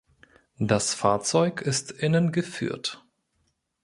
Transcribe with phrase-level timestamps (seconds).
[0.57, 3.05] Das Fahrzeug ist innen geführt.